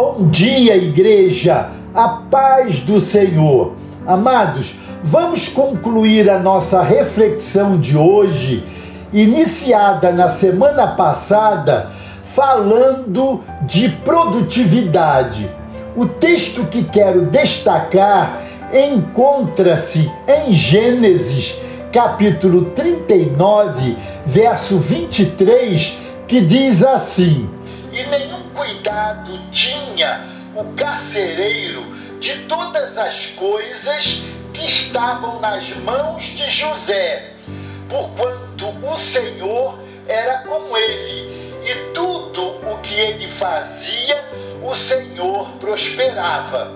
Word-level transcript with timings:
Bom 0.00 0.28
dia, 0.28 0.76
igreja, 0.76 1.70
a 1.92 2.06
paz 2.30 2.78
do 2.78 3.00
Senhor. 3.00 3.72
Amados, 4.06 4.76
vamos 5.02 5.48
concluir 5.48 6.30
a 6.30 6.38
nossa 6.38 6.84
reflexão 6.84 7.76
de 7.76 7.96
hoje, 7.96 8.62
iniciada 9.12 10.12
na 10.12 10.28
semana 10.28 10.86
passada, 10.86 11.90
falando 12.22 13.42
de 13.62 13.88
produtividade. 13.88 15.50
O 15.96 16.06
texto 16.06 16.66
que 16.66 16.84
quero 16.84 17.22
destacar 17.22 18.40
encontra-se 18.72 20.08
em 20.28 20.52
Gênesis, 20.52 21.60
capítulo 21.90 22.66
39, 22.66 23.96
verso 24.24 24.78
23, 24.78 25.98
que 26.28 26.40
diz 26.40 26.84
assim: 26.84 27.48
E 27.98 28.06
nenhum 28.06 28.50
cuidado 28.50 29.40
tinha 29.50 30.24
o 30.54 30.72
carcereiro 30.76 31.84
de 32.20 32.32
todas 32.44 32.96
as 32.96 33.26
coisas 33.26 34.22
que 34.54 34.66
estavam 34.66 35.40
nas 35.40 35.68
mãos 35.78 36.22
de 36.22 36.48
José, 36.48 37.32
porquanto 37.88 38.68
o 38.86 38.96
Senhor 38.96 39.80
era 40.06 40.38
com 40.42 40.76
ele, 40.76 41.52
e 41.64 41.92
tudo 41.92 42.40
o 42.70 42.78
que 42.82 42.94
ele 42.94 43.26
fazia, 43.32 44.24
o 44.62 44.76
Senhor 44.76 45.48
prosperava. 45.58 46.70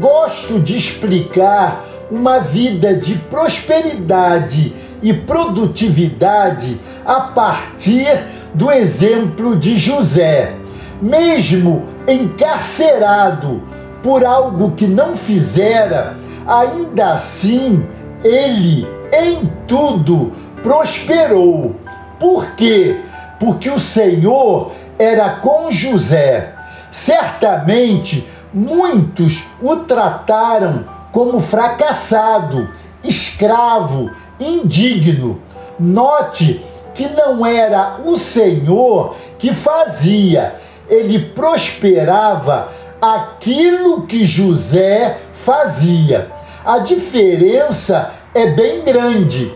Gosto 0.00 0.58
de 0.58 0.76
explicar 0.76 1.84
uma 2.10 2.40
vida 2.40 2.92
de 2.92 3.14
prosperidade 3.14 4.74
e 5.00 5.14
produtividade 5.14 6.80
a 7.04 7.20
partir 7.20 8.35
do 8.56 8.72
exemplo 8.72 9.54
de 9.54 9.76
José. 9.76 10.54
Mesmo 11.00 11.84
encarcerado 12.08 13.62
por 14.02 14.24
algo 14.24 14.72
que 14.72 14.86
não 14.86 15.14
fizera, 15.14 16.16
ainda 16.46 17.12
assim 17.12 17.86
ele 18.24 18.86
em 19.12 19.52
tudo 19.68 20.32
prosperou. 20.62 21.76
Por 22.18 22.52
quê? 22.52 22.98
Porque 23.38 23.68
o 23.68 23.78
Senhor 23.78 24.72
era 24.98 25.28
com 25.30 25.70
José. 25.70 26.54
Certamente 26.90 28.26
muitos 28.54 29.44
o 29.60 29.76
trataram 29.76 30.86
como 31.12 31.40
fracassado, 31.40 32.70
escravo, 33.04 34.10
indigno. 34.40 35.42
Note 35.78 36.64
que 36.96 37.08
não 37.08 37.44
era 37.44 37.98
o 38.04 38.16
Senhor 38.16 39.14
que 39.38 39.52
fazia, 39.52 40.56
ele 40.88 41.18
prosperava 41.18 42.72
aquilo 43.00 44.06
que 44.06 44.24
José 44.24 45.18
fazia. 45.32 46.30
A 46.64 46.78
diferença 46.78 48.12
é 48.34 48.46
bem 48.46 48.82
grande. 48.82 49.54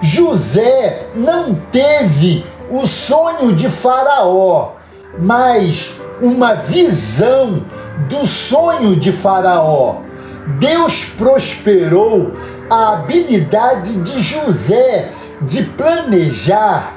José 0.00 1.06
não 1.14 1.54
teve 1.70 2.44
o 2.68 2.86
sonho 2.86 3.54
de 3.54 3.70
Faraó, 3.70 4.72
mas 5.18 5.92
uma 6.20 6.54
visão 6.54 7.64
do 8.08 8.26
sonho 8.26 8.96
de 8.96 9.12
Faraó. 9.12 9.96
Deus 10.58 11.04
prosperou 11.04 12.32
a 12.68 12.94
habilidade 12.94 14.00
de 14.00 14.20
José 14.20 15.12
de 15.42 15.62
planejar 15.64 16.94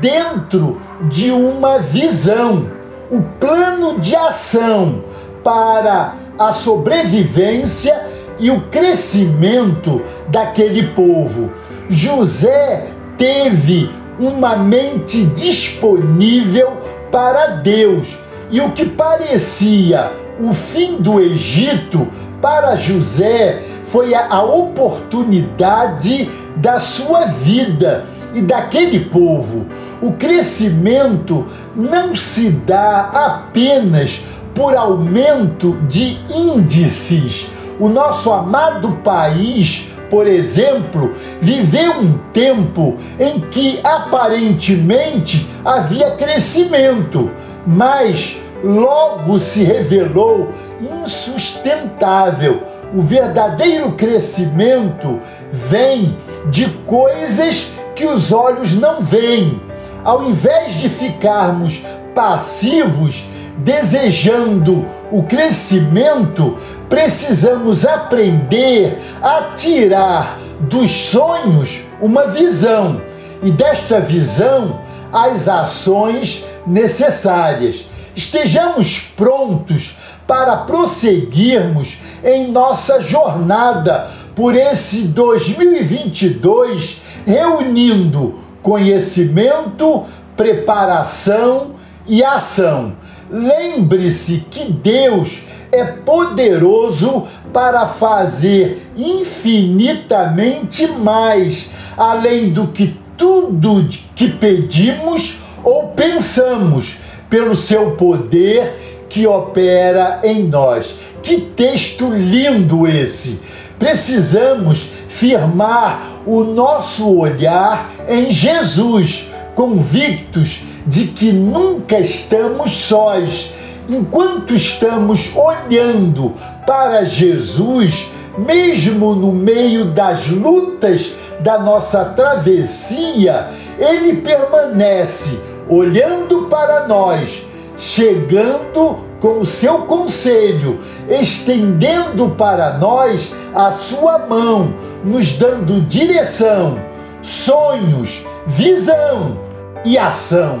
dentro 0.00 0.80
de 1.02 1.30
uma 1.30 1.78
visão, 1.78 2.70
o 3.10 3.22
plano 3.38 4.00
de 4.00 4.14
ação 4.14 5.04
para 5.42 6.14
a 6.38 6.52
sobrevivência 6.52 8.06
e 8.38 8.50
o 8.50 8.62
crescimento 8.62 10.02
daquele 10.28 10.88
povo. 10.88 11.50
José 11.88 12.88
teve 13.16 13.90
uma 14.18 14.56
mente 14.56 15.24
disponível 15.24 16.76
para 17.10 17.46
Deus 17.46 18.18
e 18.50 18.60
o 18.60 18.70
que 18.70 18.84
parecia 18.84 20.12
o 20.40 20.52
fim 20.52 20.96
do 20.96 21.20
Egito 21.20 22.06
para 22.40 22.76
José 22.76 23.62
foi 23.84 24.14
a 24.14 24.42
oportunidade 24.42 26.30
da 26.60 26.80
sua 26.80 27.26
vida 27.26 28.06
e 28.34 28.40
daquele 28.40 29.00
povo. 29.00 29.66
O 30.00 30.12
crescimento 30.12 31.46
não 31.74 32.14
se 32.14 32.50
dá 32.50 33.10
apenas 33.12 34.22
por 34.54 34.76
aumento 34.76 35.76
de 35.88 36.18
índices. 36.28 37.48
O 37.80 37.88
nosso 37.88 38.32
amado 38.32 38.98
país, 39.04 39.88
por 40.10 40.26
exemplo, 40.26 41.14
viveu 41.40 41.92
um 42.00 42.18
tempo 42.32 42.96
em 43.18 43.40
que 43.40 43.80
aparentemente 43.84 45.48
havia 45.64 46.10
crescimento, 46.12 47.30
mas 47.66 48.40
logo 48.64 49.38
se 49.38 49.62
revelou 49.62 50.52
insustentável. 50.80 52.62
O 52.94 53.02
verdadeiro 53.02 53.92
crescimento 53.92 55.20
vem 55.52 56.16
de 56.50 56.68
coisas 56.86 57.72
que 57.94 58.06
os 58.06 58.32
olhos 58.32 58.74
não 58.74 59.00
veem. 59.00 59.60
Ao 60.04 60.24
invés 60.24 60.74
de 60.74 60.88
ficarmos 60.88 61.82
passivos, 62.14 63.24
desejando 63.58 64.86
o 65.10 65.24
crescimento, 65.24 66.56
precisamos 66.88 67.86
aprender 67.86 68.98
a 69.22 69.54
tirar 69.54 70.38
dos 70.60 70.90
sonhos 70.90 71.82
uma 72.00 72.26
visão 72.26 73.00
e 73.42 73.50
desta 73.50 74.00
visão 74.00 74.80
as 75.12 75.48
ações 75.48 76.44
necessárias. 76.66 77.86
Estejamos 78.14 79.00
prontos 79.16 79.96
para 80.26 80.56
prosseguirmos 80.58 81.98
em 82.22 82.50
nossa 82.50 83.00
jornada 83.00 84.10
por 84.38 84.54
esse 84.54 85.02
2022, 85.08 87.02
reunindo 87.26 88.36
conhecimento, 88.62 90.06
preparação 90.36 91.72
e 92.06 92.22
ação. 92.22 92.92
Lembre-se 93.28 94.46
que 94.48 94.70
Deus 94.70 95.42
é 95.72 95.84
poderoso 95.84 97.26
para 97.52 97.88
fazer 97.88 98.88
infinitamente 98.96 100.86
mais, 100.86 101.72
além 101.96 102.50
do 102.50 102.68
que 102.68 102.96
tudo 103.16 103.88
que 104.14 104.28
pedimos 104.28 105.40
ou 105.64 105.88
pensamos, 105.88 106.98
pelo 107.28 107.56
seu 107.56 107.96
poder 107.96 109.04
que 109.08 109.26
opera 109.26 110.20
em 110.22 110.44
nós. 110.44 110.94
Que 111.22 111.40
texto 111.40 112.08
lindo 112.10 112.86
esse! 112.86 113.40
Precisamos 113.78 114.90
firmar 115.08 116.22
o 116.26 116.42
nosso 116.42 117.16
olhar 117.16 117.90
em 118.08 118.30
Jesus, 118.30 119.28
convictos 119.54 120.62
de 120.86 121.06
que 121.06 121.32
nunca 121.32 121.98
estamos 121.98 122.72
sós. 122.72 123.52
Enquanto 123.88 124.54
estamos 124.54 125.32
olhando 125.34 126.34
para 126.66 127.04
Jesus, 127.04 128.06
mesmo 128.36 129.14
no 129.14 129.32
meio 129.32 129.86
das 129.86 130.28
lutas 130.28 131.14
da 131.40 131.58
nossa 131.58 132.04
travessia, 132.04 133.48
ele 133.78 134.16
permanece 134.16 135.38
olhando 135.68 136.46
para 136.48 136.86
nós, 136.86 137.42
chegando 137.76 139.07
com 139.20 139.40
o 139.40 139.46
seu 139.46 139.80
conselho, 139.80 140.80
estendendo 141.08 142.30
para 142.30 142.78
nós 142.78 143.34
a 143.54 143.72
sua 143.72 144.18
mão, 144.18 144.74
nos 145.04 145.32
dando 145.32 145.80
direção, 145.82 146.80
sonhos, 147.22 148.24
visão 148.46 149.38
e 149.84 149.98
ação. 149.98 150.60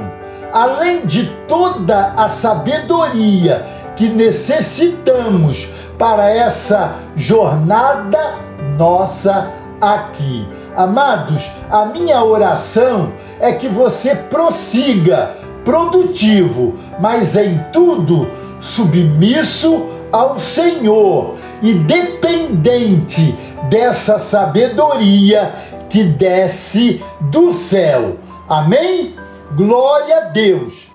Além 0.52 1.04
de 1.04 1.26
toda 1.46 2.14
a 2.16 2.28
sabedoria 2.28 3.64
que 3.96 4.08
necessitamos 4.08 5.68
para 5.98 6.30
essa 6.30 6.94
jornada 7.16 8.36
nossa 8.76 9.50
aqui. 9.80 10.46
Amados, 10.76 11.50
a 11.68 11.86
minha 11.86 12.22
oração 12.22 13.12
é 13.40 13.52
que 13.52 13.68
você 13.68 14.14
prossiga 14.14 15.32
produtivo, 15.64 16.76
mas 17.00 17.34
em 17.34 17.58
tudo 17.72 18.30
submisso 18.60 19.86
ao 20.12 20.38
Senhor 20.38 21.36
e 21.62 21.74
dependente 21.74 23.34
dessa 23.68 24.18
sabedoria 24.18 25.52
que 25.88 26.04
desce 26.04 27.02
do 27.30 27.52
céu. 27.52 28.16
Amém? 28.48 29.14
Glória 29.54 30.18
a 30.18 30.20
Deus. 30.20 30.88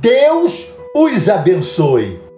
Deus 0.00 0.72
os 0.94 1.28
abençoe. 1.28 2.29